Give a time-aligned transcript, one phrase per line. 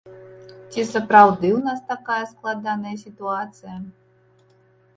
[0.75, 3.77] Ці сапраўды ў нас такая складаная сітуацыя?